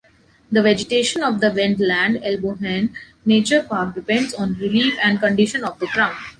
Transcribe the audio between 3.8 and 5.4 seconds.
depends on relief and